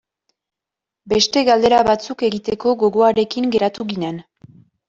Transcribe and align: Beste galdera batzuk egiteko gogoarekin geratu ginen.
Beste 1.11 1.43
galdera 1.51 1.83
batzuk 1.89 2.25
egiteko 2.31 2.75
gogoarekin 2.85 3.55
geratu 3.59 3.89
ginen. 3.93 4.23